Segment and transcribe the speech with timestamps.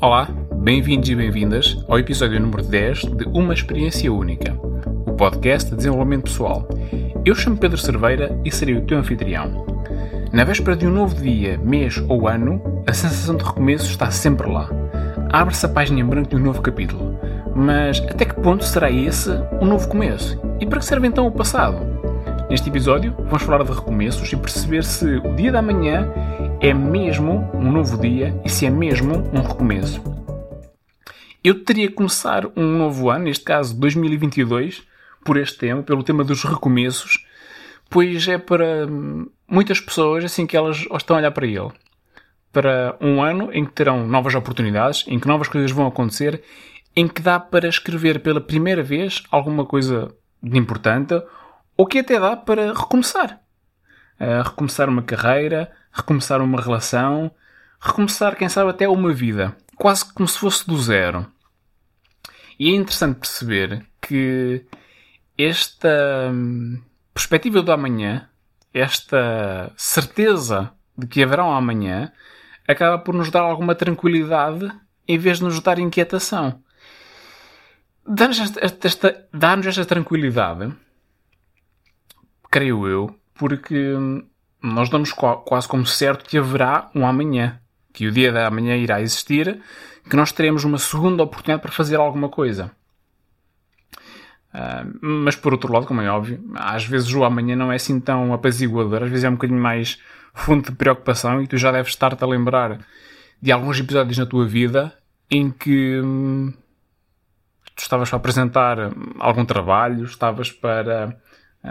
[0.00, 4.56] Olá, bem-vindos e bem-vindas ao episódio número 10 de Uma Experiência Única,
[5.04, 6.68] o podcast de desenvolvimento pessoal.
[7.24, 9.66] Eu chamo Pedro Cerveira e serei o teu anfitrião.
[10.32, 14.48] Na véspera de um novo dia, mês ou ano, a sensação de recomeço está sempre
[14.48, 14.70] lá.
[15.32, 17.18] Abre-se a página em branco de um novo capítulo.
[17.52, 19.30] Mas até que ponto será esse
[19.60, 20.40] um novo começo?
[20.60, 21.76] E para que serve então o passado?
[22.48, 26.08] Neste episódio, vamos falar de recomeços e perceber se o dia da manhã
[26.60, 30.02] é mesmo um novo dia e se é mesmo um recomeço.
[31.42, 34.82] Eu teria que começar um novo ano, neste caso 2022,
[35.24, 37.24] por este tema, pelo tema dos recomeços,
[37.88, 38.88] pois é para
[39.48, 41.70] muitas pessoas assim que elas estão a olhar para ele.
[42.52, 46.42] Para um ano em que terão novas oportunidades, em que novas coisas vão acontecer,
[46.96, 50.12] em que dá para escrever pela primeira vez alguma coisa
[50.42, 51.14] de importante,
[51.76, 53.40] ou que até dá para recomeçar.
[54.20, 57.30] Uh, recomeçar uma carreira, recomeçar uma relação,
[57.80, 59.56] recomeçar, quem sabe, até uma vida.
[59.76, 61.26] Quase como se fosse do zero.
[62.58, 64.64] E é interessante perceber que
[65.36, 66.80] esta hum,
[67.14, 68.28] perspectiva do amanhã,
[68.74, 72.12] esta certeza de que haverá um amanhã,
[72.66, 74.70] acaba por nos dar alguma tranquilidade
[75.06, 76.62] em vez de nos dar inquietação.
[78.04, 79.28] Dá-nos esta, esta,
[79.68, 80.72] esta tranquilidade,
[82.50, 84.26] creio eu, porque hum,
[84.62, 87.60] nós damos quase como certo que haverá um amanhã,
[87.92, 89.60] que o dia da amanhã irá existir,
[90.08, 92.70] que nós teremos uma segunda oportunidade para fazer alguma coisa.
[94.52, 98.00] Uh, mas por outro lado, como é óbvio, às vezes o amanhã não é assim
[98.00, 100.00] tão apaziguador, às vezes é um bocadinho mais
[100.34, 102.80] fonte de preocupação e tu já deves estar-te a lembrar
[103.40, 104.96] de alguns episódios na tua vida
[105.30, 106.52] em que hum,
[107.76, 108.78] tu estavas para apresentar
[109.18, 111.16] algum trabalho, estavas para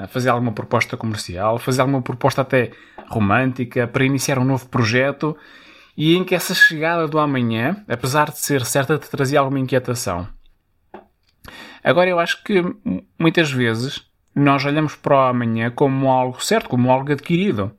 [0.10, 2.72] fazer alguma proposta comercial, fazer alguma proposta até
[3.08, 5.36] romântica, para iniciar um novo projeto
[5.96, 10.28] e em que essa chegada do amanhã, apesar de ser certa, te trazia alguma inquietação.
[11.84, 12.62] Agora eu acho que
[13.18, 17.72] muitas vezes nós olhamos para o amanhã como algo certo, como algo adquirido.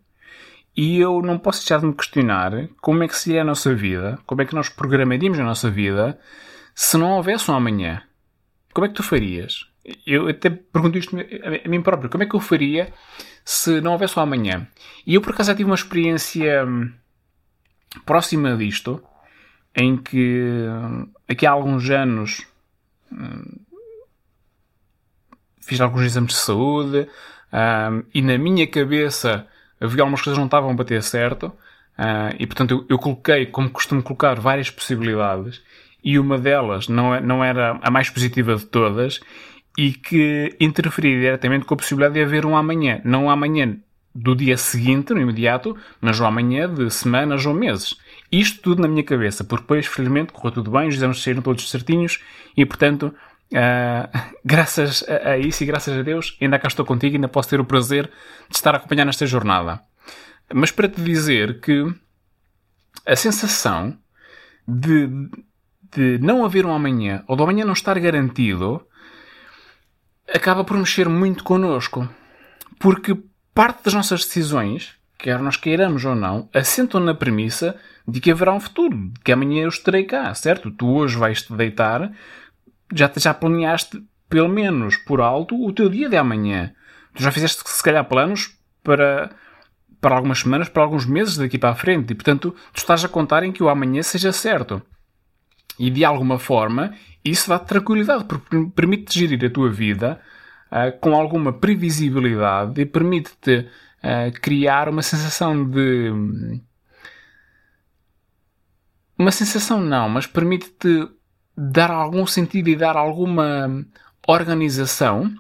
[0.77, 4.19] E eu não posso deixar de me questionar como é que seria a nossa vida,
[4.27, 6.19] como é que nós programaríamos a nossa vida
[6.75, 8.03] se não houvesse um amanhã.
[8.73, 9.68] Como é que tu farias?
[10.07, 11.17] Eu até pergunto isto
[11.65, 12.11] a mim próprio.
[12.11, 12.93] Como é que eu faria
[13.45, 14.67] se não houvesse o amanhã?
[15.07, 16.93] E eu, por acaso, já tive uma experiência hum,
[18.05, 19.03] próxima disto,
[19.75, 22.47] em que hum, aqui há alguns anos
[23.13, 23.59] hum,
[25.61, 27.09] fiz alguns exames de saúde
[28.13, 29.47] e na minha cabeça
[29.81, 31.53] havia algumas coisas que não estavam a bater certo.
[32.39, 35.63] E portanto eu, eu, coloquei, como costumo colocar, várias possibilidades
[36.03, 39.21] e uma delas não, é, não era a mais positiva de todas
[39.79, 43.01] e que interferir diretamente com a possibilidade de haver um amanhã.
[43.05, 43.79] Não um amanhã
[44.13, 47.97] do dia seguinte, no imediato, mas um amanhã de semanas ou meses.
[48.31, 51.71] Isto tudo na minha cabeça, porque depois, felizmente, correu tudo bem, os exames saíram todos
[51.71, 52.21] certinhos
[52.57, 53.15] e, portanto,
[53.53, 57.49] uh, graças a, a, isso e graças a Deus, ainda cá estou contigo ainda posso
[57.49, 58.11] ter o prazer
[58.51, 59.81] de estar a acompanhar nesta jornada.
[60.53, 61.87] Mas para te dizer que
[63.07, 63.97] a sensação
[64.67, 65.09] de,
[65.95, 68.88] de não haver um amanhã ou do amanhã não estar garantido
[70.33, 72.09] acaba por mexer muito connosco.
[72.79, 73.17] Porque
[73.55, 78.53] parte das nossas decisões, quer nós queiramos ou não, assentam na premissa de que haverá
[78.53, 80.71] um futuro, de que amanhã eu estarei cá, certo?
[80.71, 82.13] Tu hoje vais-te deitar,
[82.95, 86.73] já, já planeaste, pelo menos por alto, o teu dia de amanhã.
[87.15, 89.31] Tu já fizeste, se calhar, planos para,
[90.01, 93.09] para algumas semanas, para alguns meses daqui para a frente, e portanto, tu estás a
[93.09, 94.83] contar em que o amanhã seja certo.
[95.79, 96.95] E de alguma forma,
[97.25, 100.21] isso dá-te tranquilidade, porque permite-te gerir a tua vida
[100.73, 106.13] uh, com alguma previsibilidade e permite-te uh, criar uma sensação de.
[109.17, 111.09] Uma sensação não, mas permite-te
[111.57, 113.85] dar algum sentido e dar alguma
[114.27, 115.35] organização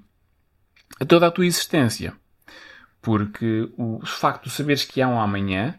[1.01, 2.13] a toda a tua existência.
[3.01, 5.79] Porque o facto de saberes que há um amanhã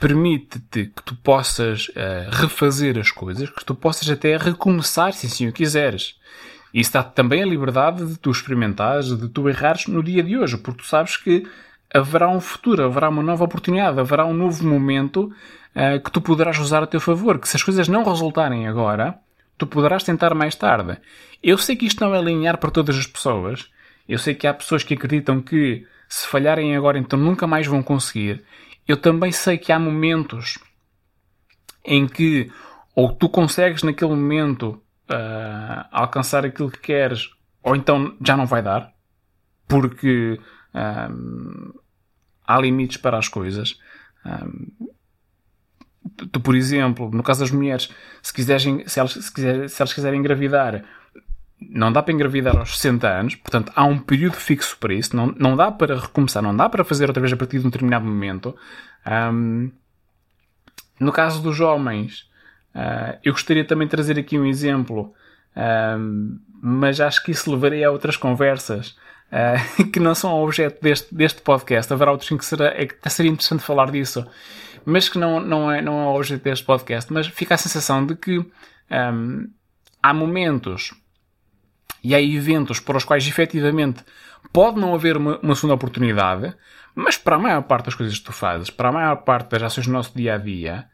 [0.00, 5.46] permite-te que tu possas uh, refazer as coisas, que tu possas até recomeçar, se assim
[5.46, 6.18] o quiseres.
[6.72, 10.56] Isso dá-te também a liberdade de tu experimentares, de tu errares no dia de hoje,
[10.56, 11.46] porque tu sabes que
[11.92, 15.32] haverá um futuro, haverá uma nova oportunidade, haverá um novo momento
[15.74, 17.38] uh, que tu poderás usar a teu favor.
[17.38, 19.18] Que se as coisas não resultarem agora,
[19.58, 20.96] tu poderás tentar mais tarde.
[21.42, 23.68] Eu sei que isto não é linear para todas as pessoas.
[24.08, 27.82] Eu sei que há pessoas que acreditam que se falharem agora, então nunca mais vão
[27.82, 28.42] conseguir.
[28.90, 30.58] Eu também sei que há momentos
[31.84, 32.50] em que
[32.92, 37.30] ou tu consegues naquele momento uh, alcançar aquilo que queres,
[37.62, 38.92] ou então já não vai dar,
[39.68, 40.40] porque
[41.08, 41.72] um,
[42.44, 43.78] há limites para as coisas.
[44.26, 44.90] Um,
[46.32, 49.94] tu, por exemplo, no caso das mulheres, se, quiserem, se, elas, se, quiser, se elas
[49.94, 50.84] quiserem engravidar,
[51.60, 55.34] não dá para engravidar aos 60 anos, portanto há um período fixo para isso, não,
[55.38, 58.04] não dá para recomeçar, não dá para fazer outra vez a partir de um determinado
[58.04, 58.56] momento.
[59.06, 59.70] Um,
[60.98, 62.28] no caso dos homens,
[62.74, 65.12] uh, eu gostaria também de trazer aqui um exemplo,
[65.98, 68.96] um, mas acho que isso levaria a outras conversas
[69.30, 71.92] uh, que não são objeto deste, deste podcast.
[71.92, 74.26] Haverá outros em que será, é, seria interessante falar disso,
[74.84, 77.12] mas que não, não, é, não é objeto deste podcast.
[77.12, 79.48] Mas fica a sensação de que um,
[80.02, 80.92] há momentos
[82.02, 84.04] e há eventos para os quais efetivamente
[84.52, 86.54] pode não haver uma, uma, segunda oportunidade,
[86.94, 89.62] mas para a maior parte das coisas que tu fazes, para a maior parte das
[89.62, 90.86] ações do nosso dia a dia,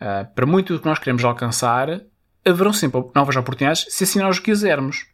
[0.00, 2.00] uh, para muito do que nós queremos alcançar,
[2.44, 5.06] haverão sempre novas oportunidades se assim nós quisermos.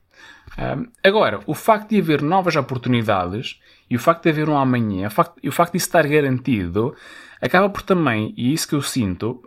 [0.53, 5.09] Uh, agora, o facto de haver novas oportunidades e o facto de haver um amanhã,
[5.09, 6.95] o facto, e o facto de isso estar garantido,
[7.41, 9.43] acaba por também, e isso que eu sinto,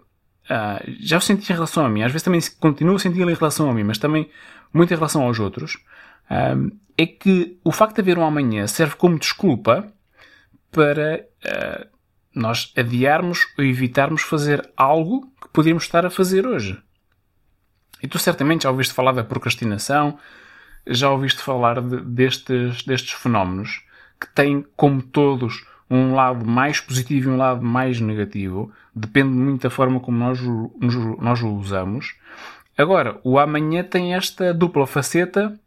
[0.50, 3.34] uh, já o senti em relação a mim, às vezes também continuo a sentir em
[3.34, 4.30] relação a mim, mas também
[4.74, 5.78] muito em relação aos outros,
[6.30, 9.88] um, é que o facto de haver um amanhã serve como desculpa
[10.72, 11.88] para uh,
[12.34, 16.78] nós adiarmos ou evitarmos fazer algo que poderíamos estar a fazer hoje.
[18.02, 20.18] E tu certamente já ouviste falar da procrastinação,
[20.86, 23.82] já ouviste falar de, destes, destes fenómenos
[24.20, 28.72] que têm, como todos, um lado mais positivo e um lado mais negativo.
[28.96, 30.40] Depende muito da forma como nós,
[31.20, 32.16] nós o usamos.
[32.78, 35.58] Agora, o amanhã tem esta dupla faceta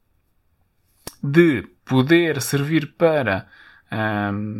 [1.22, 3.46] de poder servir para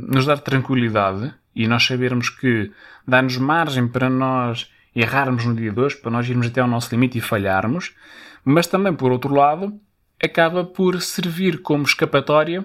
[0.08, 2.70] nos dar tranquilidade e nós sabermos que
[3.06, 6.90] dá-nos margem para nós errarmos no dia de hoje, para nós irmos até ao nosso
[6.90, 7.94] limite e falharmos,
[8.44, 9.78] mas também, por outro lado,
[10.22, 12.64] acaba por servir como escapatória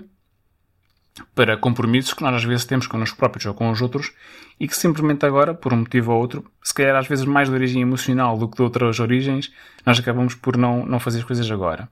[1.35, 4.11] para compromissos que nós às vezes temos connosco próprios ou com os outros
[4.59, 7.55] e que simplesmente agora, por um motivo ou outro, se calhar às vezes mais de
[7.55, 9.51] origem emocional do que de outras origens,
[9.85, 11.89] nós acabamos por não, não fazer as coisas agora.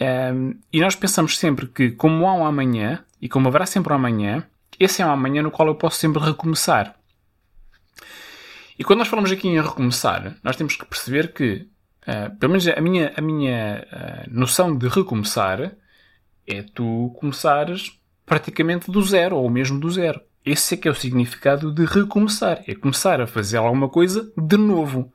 [0.00, 3.96] Um, e nós pensamos sempre que, como há um amanhã, e como haverá sempre um
[3.96, 4.44] amanhã,
[4.78, 6.94] esse é um amanhã no qual eu posso sempre recomeçar.
[8.78, 11.66] E quando nós falamos aqui em recomeçar, nós temos que perceber que,
[12.06, 15.72] uh, pelo menos a minha, a minha uh, noção de recomeçar
[16.46, 17.97] é tu começares
[18.28, 20.20] praticamente do zero, ou mesmo do zero.
[20.44, 22.62] Esse é que é o significado de recomeçar.
[22.66, 25.12] É começar a fazer alguma coisa de novo.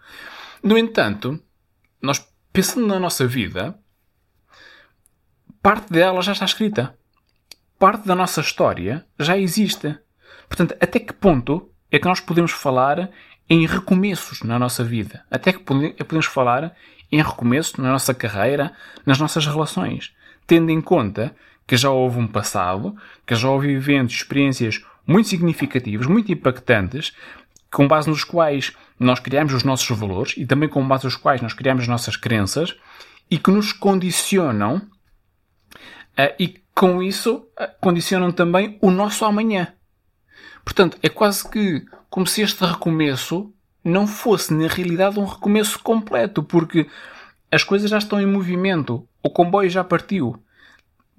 [0.62, 1.40] No entanto,
[2.02, 3.78] nós pensando na nossa vida,
[5.62, 6.98] parte dela já está escrita.
[7.80, 9.98] Parte da nossa história já existe.
[10.48, 13.10] Portanto, até que ponto é que nós podemos falar
[13.50, 15.26] em recomeços na nossa vida?
[15.30, 16.76] Até que podemos falar
[17.12, 18.72] em recomeços na nossa carreira,
[19.06, 20.14] nas nossas relações?
[20.46, 21.36] Tendo em conta
[21.68, 22.96] que já houve um passado,
[23.26, 27.14] que já houve eventos, experiências muito significativos, muito impactantes,
[27.72, 31.42] com base nos quais nós criamos os nossos valores e também com base nos quais
[31.42, 32.76] nós criamos as nossas crenças
[33.30, 39.74] e que nos condicionam uh, e com isso uh, condicionam também o nosso amanhã.
[40.64, 43.52] Portanto, é quase que como se este recomeço
[43.84, 46.88] não fosse na realidade um recomeço completo, porque
[47.52, 50.42] as coisas já estão em movimento, o comboio já partiu.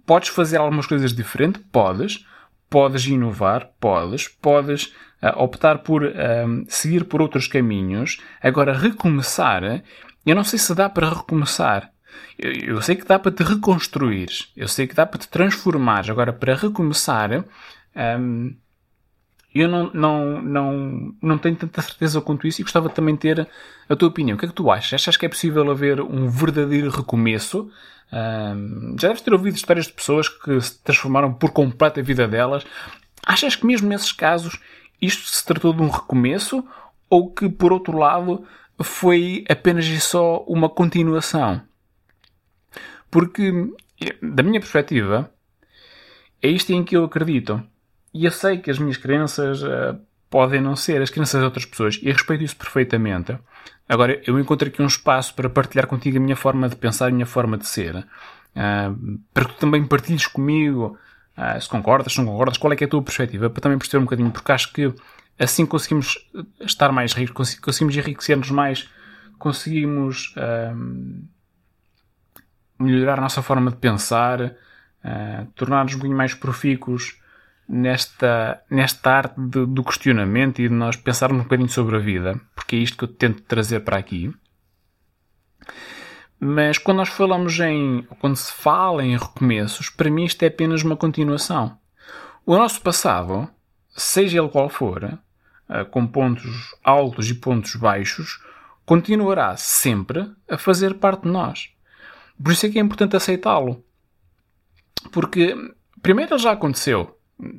[0.06, 1.62] Podes fazer algumas coisas diferentes?
[1.72, 2.26] Podes.
[2.68, 3.70] Podes inovar?
[3.80, 4.28] Podes.
[4.28, 8.20] Podes uh, optar por uh, seguir por outros caminhos.
[8.42, 9.82] Agora, recomeçar,
[10.26, 11.90] eu não sei se dá para recomeçar.
[12.38, 14.28] Eu, eu sei que dá para te reconstruir.
[14.56, 16.10] Eu sei que dá para te transformar.
[16.10, 17.44] Agora, para recomeçar,
[17.96, 18.54] um,
[19.54, 23.48] eu não, não, não, não tenho tanta certeza quanto isso e gostava também de ter
[23.88, 24.34] a tua opinião.
[24.34, 24.94] O que é que tu achas?
[24.94, 27.70] Achas que é possível haver um verdadeiro recomeço?
[28.10, 32.64] Já deves ter ouvido histórias de pessoas que se transformaram por completo a vida delas.
[33.26, 34.58] Achas que mesmo nesses casos
[35.00, 36.64] isto se tratou de um recomeço
[37.10, 38.46] ou que, por outro lado,
[38.82, 41.60] foi apenas e só uma continuação?
[43.10, 43.52] Porque,
[44.22, 45.30] da minha perspectiva,
[46.42, 47.62] é isto em que eu acredito.
[48.12, 49.98] E eu sei que as minhas crenças uh,
[50.34, 52.00] podem não ser as crenças de outras pessoas.
[52.02, 53.38] E respeito isso perfeitamente.
[53.88, 57.10] Agora, eu encontro aqui um espaço para partilhar contigo a minha forma de pensar, a
[57.12, 60.98] minha forma de ser, uh, para que tu também partilhes comigo
[61.38, 63.98] uh, se concordas, se não concordas, qual é, é a tua perspectiva, para também perceber
[63.98, 64.92] um bocadinho, porque acho que
[65.38, 66.18] assim conseguimos
[66.62, 68.90] estar mais ricos, conseguimos enriquecer-nos mais,
[69.38, 71.24] conseguimos uh,
[72.76, 74.52] melhorar a nossa forma de pensar,
[75.54, 77.22] tornar-nos um bocadinho mais profícuos
[77.68, 82.40] nesta, nesta arte de, do questionamento e de nós pensarmos um bocadinho sobre a vida,
[82.54, 84.32] porque é isto que eu tento trazer para aqui.
[86.38, 90.82] Mas quando nós falamos em, quando se fala em recomeços, para mim isto é apenas
[90.82, 91.78] uma continuação.
[92.44, 93.48] O nosso passado,
[93.88, 98.42] seja ele qual for, uh, com pontos altos e pontos baixos,
[98.84, 101.70] continuará sempre a fazer parte de nós.
[102.42, 103.82] Por isso é que é importante aceitá-lo.
[105.10, 105.56] Porque,
[106.02, 107.13] primeiro, ele já aconteceu.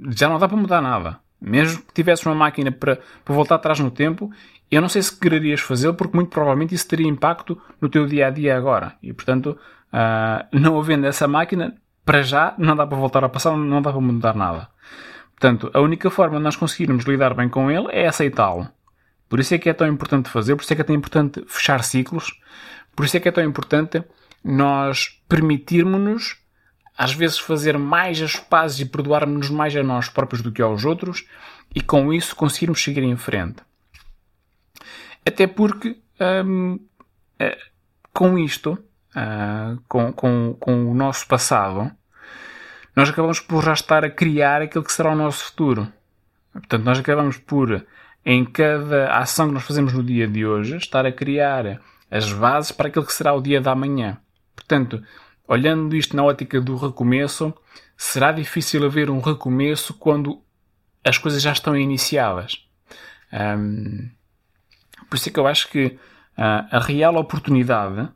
[0.09, 1.19] Já não dá para mudar nada.
[1.39, 4.31] Mesmo que tivesse uma máquina para, para voltar atrás no tempo,
[4.71, 8.27] eu não sei se quererias fazê-lo, porque muito provavelmente isso teria impacto no teu dia
[8.27, 8.95] a dia agora.
[9.01, 9.57] E, portanto,
[9.93, 13.91] uh, não havendo essa máquina, para já não dá para voltar ao passado, não dá
[13.91, 14.69] para mudar nada.
[15.31, 18.67] Portanto, a única forma de nós conseguirmos lidar bem com ele é aceitá-lo.
[19.27, 21.43] Por isso é que é tão importante fazer, por isso é que é tão importante
[21.47, 22.39] fechar ciclos,
[22.95, 24.03] por isso é que é tão importante
[24.43, 26.37] nós permitirmos-nos,
[26.97, 30.85] às vezes, fazer mais as pazes e perdoarmos-nos mais a nós próprios do que aos
[30.85, 31.25] outros
[31.73, 33.61] e com isso conseguirmos seguir em frente.
[35.25, 35.97] Até porque,
[36.45, 36.79] hum,
[37.39, 37.57] eh,
[38.13, 38.77] com isto,
[39.15, 41.91] uh, com, com, com o nosso passado,
[42.95, 45.91] nós acabamos por já estar a criar aquilo que será o nosso futuro.
[46.53, 47.85] Portanto, nós acabamos por,
[48.25, 52.71] em cada ação que nós fazemos no dia de hoje, estar a criar as bases
[52.71, 54.17] para aquilo que será o dia da manhã.
[54.55, 55.03] Portanto,
[55.47, 57.53] olhando isto na ótica do recomeço,
[57.97, 60.41] será difícil haver um recomeço quando
[61.03, 62.65] as coisas já estão iniciadas.
[63.31, 64.09] Um,
[65.09, 65.97] por isso é que eu acho que uh,
[66.71, 68.09] a real oportunidade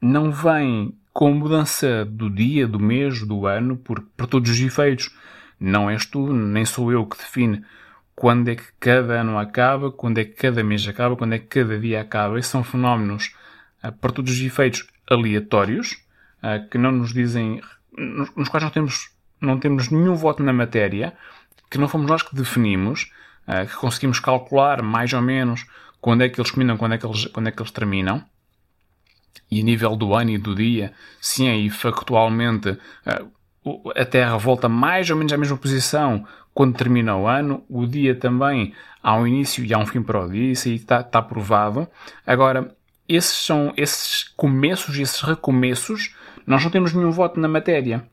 [0.00, 5.16] não vem com mudança do dia, do mês, do ano, porque para todos os efeitos
[5.60, 7.64] não és tu, nem sou eu que define
[8.16, 11.46] quando é que cada ano acaba, quando é que cada mês acaba, quando é que
[11.46, 12.38] cada dia acaba.
[12.38, 13.34] Esses são fenómenos,
[13.82, 16.03] uh, para todos os efeitos, aleatórios,
[16.44, 17.62] uh, que não nos dizem,
[17.96, 19.10] nos, nos, quais não temos,
[19.40, 21.14] não temos nenhum voto na matéria,
[21.70, 23.10] que não fomos nós que definimos,
[23.48, 25.66] uh, que conseguimos calcular mais ou menos
[26.00, 28.22] quando é que eles combinam, quando é que eles, quando é que eles terminam
[29.50, 33.24] e a nível do ano e do dia, sim, aí factualmente eh,
[33.96, 38.14] a Terra volta mais ou menos à mesma posição quando termina o ano, o dia
[38.14, 41.20] também há um início e há um fim para o dia, isso aí está, está
[41.20, 41.88] provado.
[42.26, 42.74] Agora,
[43.08, 46.14] esses são esses começos esses recomeços,
[46.46, 48.06] nós não temos nenhum voto na matéria.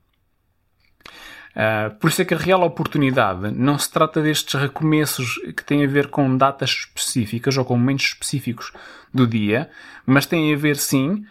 [1.51, 5.83] Uh, por isso é que a real oportunidade não se trata destes recomeços que têm
[5.83, 8.71] a ver com datas específicas ou com momentos específicos
[9.13, 9.69] do dia,
[10.05, 11.25] mas tem a ver sim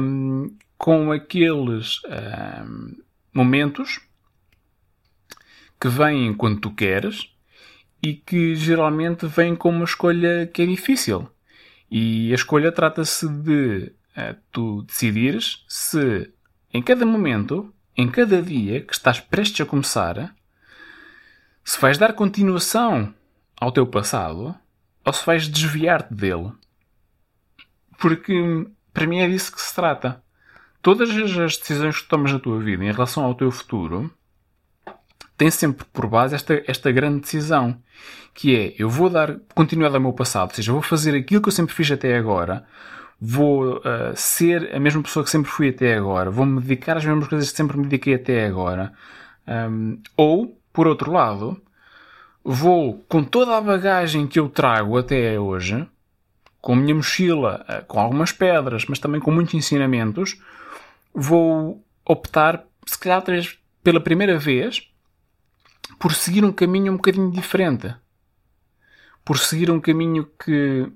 [0.00, 2.94] um, com aqueles um,
[3.34, 4.00] momentos
[5.80, 7.28] que vêm quando tu queres
[8.00, 11.28] e que geralmente vêm com uma escolha que é difícil.
[11.90, 16.32] E a escolha trata-se de uh, tu decidires se
[16.76, 20.34] em cada momento em cada dia que estás prestes a começar,
[21.64, 23.14] se vais dar continuação
[23.58, 24.54] ao teu passado
[25.02, 26.52] ou se vais desviar-te dele.
[27.98, 30.22] Porque para mim é disso que se trata.
[30.82, 34.12] Todas as decisões que tomas na tua vida em relação ao teu futuro
[35.36, 37.80] têm sempre por base esta, esta grande decisão,
[38.34, 41.48] que é eu vou dar continuidade ao meu passado, ou seja, vou fazer aquilo que
[41.48, 42.66] eu sempre fiz até agora,
[43.20, 47.04] vou uh, ser a mesma pessoa que sempre fui até agora, vou me dedicar às
[47.04, 48.92] mesmas coisas que sempre me dediquei até agora,
[49.46, 51.60] um, ou, por outro lado,
[52.44, 55.86] vou com toda a bagagem que eu trago até hoje,
[56.60, 60.40] com a minha mochila, uh, com algumas pedras, mas também com muitos ensinamentos,
[61.14, 63.22] vou optar, se calhar
[63.82, 64.90] pela primeira vez,
[65.98, 67.94] por seguir um caminho um bocadinho diferente.
[69.24, 70.86] Por seguir um caminho que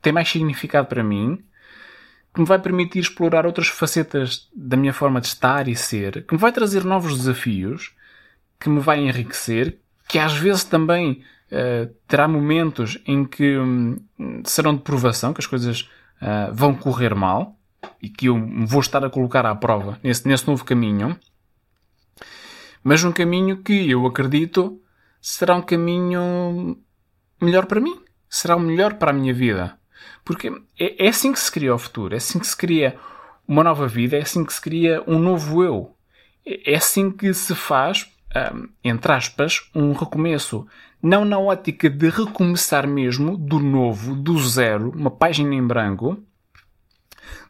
[0.00, 1.44] tem mais significado para mim
[2.38, 6.34] que me vai permitir explorar outras facetas da minha forma de estar e ser, que
[6.34, 7.96] me vai trazer novos desafios,
[8.60, 13.98] que me vai enriquecer, que às vezes também uh, terá momentos em que um,
[14.44, 15.90] serão de provação, que as coisas
[16.22, 17.58] uh, vão correr mal
[18.00, 21.18] e que eu vou estar a colocar à prova nesse, nesse novo caminho,
[22.84, 24.80] mas um caminho que eu acredito
[25.20, 26.78] será um caminho
[27.42, 29.77] melhor para mim, será o melhor para a minha vida.
[30.24, 32.96] Porque é, é assim que se cria o futuro, é assim que se cria
[33.46, 35.94] uma nova vida, é assim que se cria um novo eu.
[36.44, 38.10] É, é assim que se faz,
[38.54, 40.66] um, entre aspas, um recomeço.
[41.02, 46.22] Não na ótica de recomeçar mesmo, do novo, do zero, uma página em branco,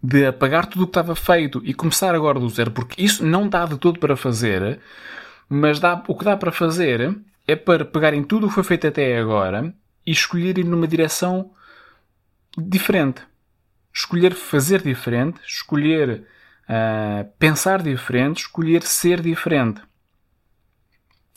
[0.02, 3.48] de apagar tudo o que estava feito e começar agora do zero, porque isso não
[3.48, 4.80] dá de todo para fazer,
[5.48, 8.64] mas dá, o que dá para fazer é para pegar em tudo o que foi
[8.64, 9.74] feito até agora
[10.06, 11.50] e escolher ir numa direção
[12.56, 13.22] diferente.
[13.92, 16.26] Escolher fazer diferente, escolher
[16.68, 19.80] uh, pensar diferente, escolher ser diferente.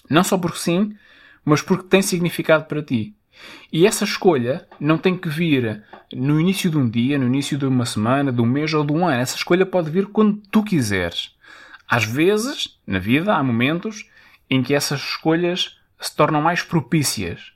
[0.10, 0.96] Não só porque sim,
[1.44, 3.15] mas porque tem significado para ti.
[3.72, 7.65] E essa escolha não tem que vir no início de um dia, no início de
[7.65, 9.22] uma semana, de um mês ou de um ano.
[9.22, 11.36] Essa escolha pode vir quando tu quiseres.
[11.88, 14.10] Às vezes, na vida, há momentos
[14.50, 17.50] em que essas escolhas se tornam mais propícias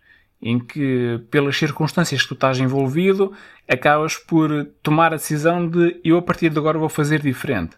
[0.46, 3.34] em que, pelas circunstâncias que tu estás envolvido,
[3.68, 7.76] acabas por tomar a decisão de eu a partir de agora vou fazer diferente.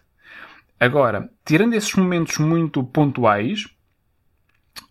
[0.78, 3.66] Agora, tirando esses momentos muito pontuais,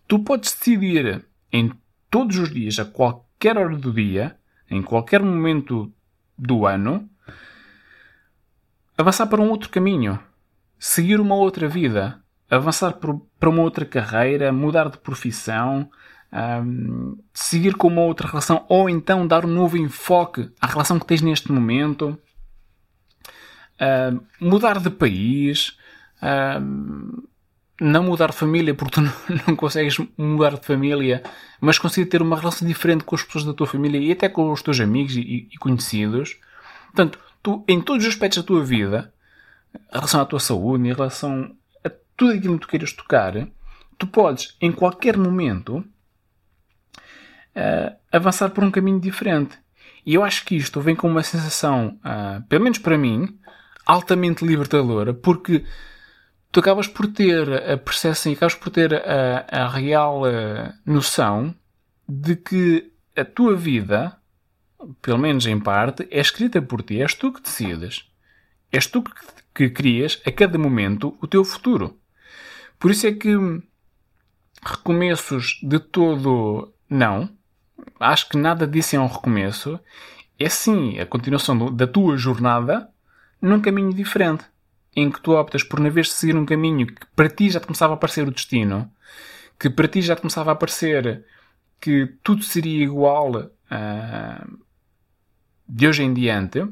[0.08, 1.72] tu podes decidir em
[2.10, 4.36] todos os dias, a qualquer hora do dia,
[4.68, 5.94] em qualquer momento
[6.36, 7.08] do ano,
[8.96, 10.18] avançar para um outro caminho,
[10.80, 12.20] seguir uma outra vida,
[12.50, 15.88] avançar para uma outra carreira, mudar de profissão,
[16.32, 21.06] um, seguir com uma outra relação, ou então dar um novo enfoque à relação que
[21.06, 22.18] tens neste momento,
[23.80, 25.78] uh, mudar de país,
[26.22, 27.28] uh,
[27.80, 29.12] não mudar de família porque tu não,
[29.46, 31.22] não, consegues mudar de família,
[31.60, 34.50] mas conseguir ter uma relação diferente com as pessoas da tua família e até com
[34.50, 36.36] os teus amigos e, e conhecidos.
[36.86, 39.12] Portanto, tu, em todos os aspectos da tua vida,
[39.74, 41.54] em relação à tua saúde, em relação
[41.84, 43.48] a tudo aquilo que tu queiras tocar,
[43.96, 45.84] tu podes, em qualquer momento,
[47.58, 49.58] uh, avançar por um caminho diferente.
[50.06, 53.38] E eu acho que isto vem com uma sensação, uh, pelo menos para mim,
[53.84, 55.64] altamente libertadora, porque
[56.52, 61.54] tu acabas por ter a percepção e acabas por ter a, a real uh, noção
[62.08, 64.16] de que a tua vida,
[65.02, 68.08] pelo menos em parte, é escrita por ti, és tu que decides.
[68.70, 69.10] És tu que,
[69.54, 71.98] que crias a cada momento o teu futuro.
[72.78, 73.34] Por isso é que
[74.62, 77.28] recomeços de todo não,
[77.98, 79.78] acho que nada disso é um recomeço.
[80.38, 82.88] É sim a continuação do, da tua jornada
[83.40, 84.44] num caminho diferente.
[84.94, 87.60] Em que tu optas por, na vez de seguir um caminho que para ti já
[87.60, 88.90] te começava a parecer o destino,
[89.58, 91.24] que para ti já te começava a parecer
[91.80, 94.58] que tudo seria igual uh,
[95.68, 96.66] de hoje em diante,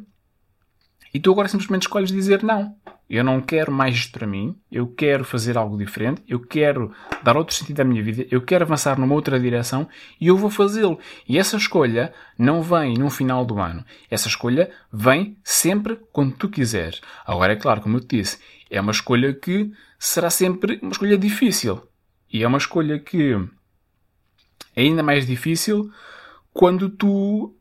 [1.12, 2.76] e tu agora simplesmente escolhes dizer não.
[3.08, 7.36] Eu não quero mais isto para mim, eu quero fazer algo diferente, eu quero dar
[7.36, 9.88] outro sentido à minha vida, eu quero avançar numa outra direção
[10.20, 10.98] e eu vou fazê-lo.
[11.28, 13.84] E essa escolha não vem no final do ano.
[14.10, 17.00] Essa escolha vem sempre quando tu quiseres.
[17.25, 21.16] Agora, é claro, como eu te disse, é uma escolha que será sempre uma escolha
[21.16, 21.80] difícil.
[22.32, 23.34] E é uma escolha que
[24.75, 25.90] é ainda mais difícil
[26.52, 27.56] quando tu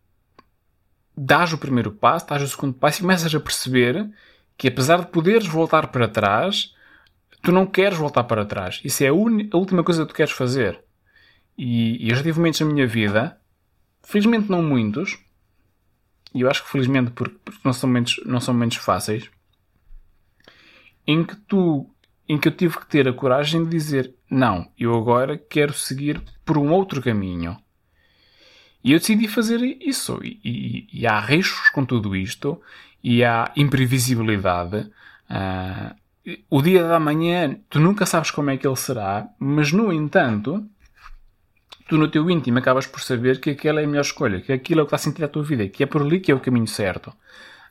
[1.15, 4.09] dás o primeiro passo, dás o segundo passo e começas a perceber
[4.57, 6.73] que apesar de poderes voltar para trás,
[7.41, 8.81] tu não queres voltar para trás.
[8.83, 10.83] Isso é a, a última coisa que tu queres fazer.
[11.57, 13.39] E, e, eu já tive momentos na minha vida,
[14.03, 15.17] felizmente não muitos,
[16.33, 19.29] e eu acho que felizmente porque, porque não, são momentos, não são momentos fáceis,
[21.07, 21.89] em que tu
[22.27, 26.21] em que eu tive que ter a coragem de dizer não, eu agora quero seguir
[26.43, 27.55] por um outro caminho.
[28.83, 30.19] E eu decidi fazer isso.
[30.23, 32.61] E, e, e há riscos com tudo isto,
[33.05, 34.89] e há imprevisibilidade.
[35.29, 35.93] Uh,
[36.49, 40.65] o dia da manhã, tu nunca sabes como é que ele será, mas no entanto,
[41.87, 44.79] tu no teu íntimo acabas por saber que aquela é a melhor escolha, que aquilo
[44.79, 46.35] é o que está a sentir a tua vida, que é por ali que é
[46.35, 47.09] o caminho certo.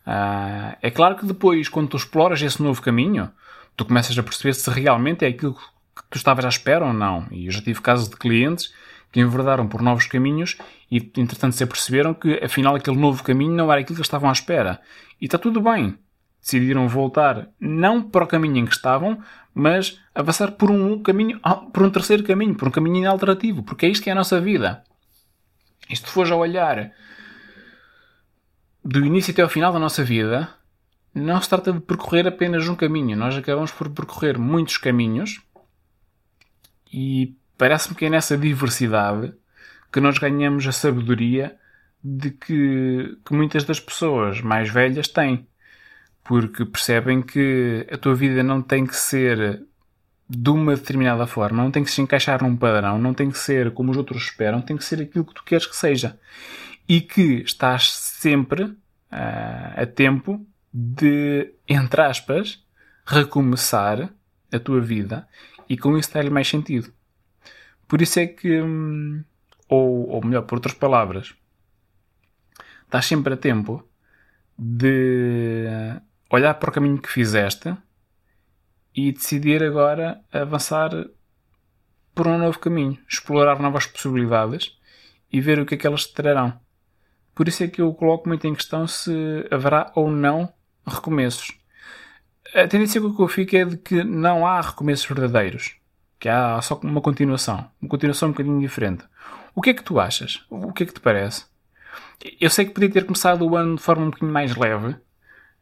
[0.07, 3.29] Uh, é claro que depois, quando tu exploras esse novo caminho,
[3.77, 7.27] tu começas a perceber se realmente é aquilo que tu estavas à espera ou não.
[7.33, 8.73] E eu já tive casos de clientes
[9.11, 10.57] que enverdaram por novos caminhos
[10.91, 14.29] e, entretanto, se aperceberam que, afinal, aquele novo caminho não era aquilo que eles estavam
[14.29, 14.81] à espera.
[15.25, 15.99] E está tudo bem.
[16.39, 19.19] Decidiram voltar não para o caminho em que estavam,
[19.55, 23.87] mas avançar por um caminho, ah, por um terceiro caminho, por um caminho alternativo, porque
[23.87, 24.85] é isto que é a nossa vida.
[25.89, 26.93] E se tu fores a olhar
[28.85, 30.53] do início até ao final da nossa vida,
[31.15, 33.17] não se trata de percorrer apenas um caminho.
[33.17, 35.41] Nós acabamos por percorrer muitos caminhos
[36.93, 39.33] e Parece-me que é nessa diversidade
[39.93, 41.57] que nós ganhamos a sabedoria
[42.05, 45.47] de que, que muitas das pessoas mais velhas têm.
[46.23, 49.65] Porque percebem que a tua vida não tem que ser
[50.29, 53.73] de uma determinada forma, não tem que se encaixar num padrão, não tem que ser
[53.73, 56.19] como os outros esperam, tem que ser aquilo que tu queres que seja.
[56.87, 58.77] E que estás sempre uh,
[59.11, 62.63] a tempo de, entre aspas,
[63.07, 64.11] recomeçar
[64.53, 65.27] a tua vida
[65.69, 66.93] e com isso dar-lhe mais sentido.
[67.89, 69.25] Por isso é que, hum,
[69.69, 71.35] ou, ou melhor, por outras palavras,
[72.95, 73.83] estás sempre a tempo
[74.57, 75.67] de
[76.31, 77.77] olhar para o caminho que fizeste
[78.95, 80.91] e decidir agora avançar
[82.15, 84.79] por um novo caminho, explorar novas possibilidades
[85.33, 86.57] e ver o que é que elas te trarão.
[87.35, 89.13] Por isso é que eu coloco muito em questão se
[89.51, 90.53] haverá ou não
[90.87, 91.51] recomeços.
[92.55, 95.75] A tendência que eu fico é de que não há recomeços verdadeiros
[96.21, 99.05] que há só uma continuação, uma continuação um bocadinho diferente.
[99.53, 100.47] O que é que tu achas?
[100.49, 101.53] O que é que te parece?
[102.41, 104.97] Eu sei que podia ter começado o ano de forma um bocadinho mais leve,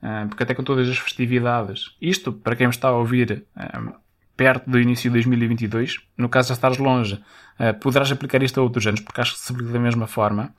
[0.03, 3.95] ah, porque até com todas as festividades, isto, para quem me está a ouvir, ah,
[4.37, 7.15] perto do início de 2022, no caso já estás longe,
[7.61, 10.55] uh, poderás aplicar isto a outros anos, porque acho que se aplica da mesma forma.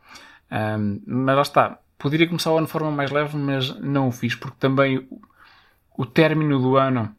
[1.08, 4.36] Mas lá está, poderia começar o ano de forma mais leve, mas não o fiz,
[4.36, 5.08] porque também
[5.98, 7.14] o, término do ano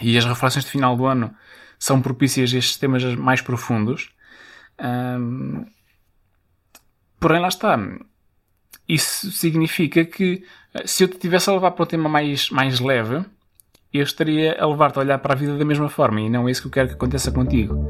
[0.00, 1.34] e as reflexões de final do ano
[1.78, 4.10] são propícias a estes temas mais profundos.
[7.18, 7.78] Porém, lá está.
[8.88, 10.44] Isso significa que
[10.84, 13.24] se eu te tivesse a levar para um tema mais, mais leve,
[13.92, 16.50] eu estaria a levar-te a olhar para a vida da mesma forma e não é
[16.50, 17.88] isso que eu quero que aconteça contigo.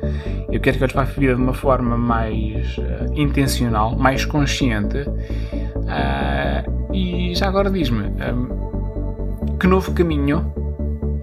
[0.50, 4.98] Eu quero que olhes para a vida de uma forma mais uh, intencional, mais consciente.
[4.98, 10.52] Uh, e já agora diz-me, um, que novo caminho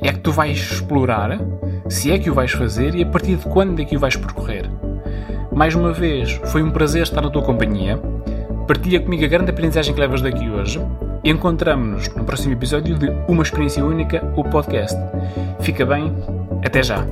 [0.02, 1.40] é que tu vais explorar,
[1.90, 4.18] se é que o vais fazer e a partir de quando é que o vais
[4.18, 4.70] percorrer?
[5.56, 8.00] Mais uma vez, foi um prazer estar na tua companhia.
[8.68, 10.80] Partilha comigo a grande aprendizagem que levas daqui hoje
[11.26, 14.98] Encontramos-nos no próximo episódio de Uma Experiência Única, o podcast.
[15.62, 16.14] Fica bem,
[16.66, 17.08] até já!